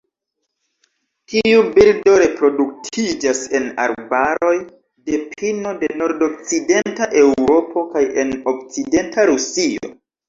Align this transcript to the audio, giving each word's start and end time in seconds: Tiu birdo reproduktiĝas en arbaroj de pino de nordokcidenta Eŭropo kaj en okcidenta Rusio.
Tiu 1.31 1.65
birdo 1.75 2.13
reproduktiĝas 2.21 3.41
en 3.59 3.67
arbaroj 3.83 4.55
de 5.11 5.19
pino 5.35 5.75
de 5.85 5.91
nordokcidenta 6.03 7.09
Eŭropo 7.25 7.85
kaj 7.97 8.05
en 8.25 8.33
okcidenta 8.55 9.29
Rusio. 9.35 9.95